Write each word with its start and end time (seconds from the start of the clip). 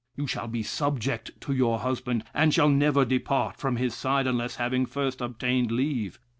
You 0.15 0.25
shall 0.25 0.47
be 0.47 0.63
subject 0.63 1.29
to 1.41 1.53
your 1.53 1.77
husband, 1.77 2.23
and 2.33 2.51
shall 2.51 2.69
never 2.69 3.05
depart 3.05 3.57
from 3.57 3.75
his 3.75 3.93
side 3.93 4.25
unless 4.25 4.55
having 4.55 4.87
first 4.87 5.21
obtained 5.21 5.71
leave. 5.71 6.19